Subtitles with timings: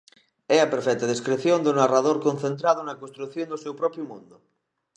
[0.55, 4.35] É a perfecta descrición do narrador concentrado na construción do seu propio mundo.